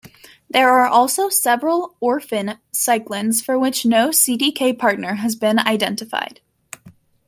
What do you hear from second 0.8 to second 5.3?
also several "orphan" cyclins for which no Cdk partner